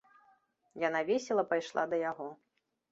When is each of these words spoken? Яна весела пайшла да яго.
Яна 0.87 1.03
весела 1.11 1.43
пайшла 1.53 1.83
да 1.95 2.03
яго. 2.11 2.29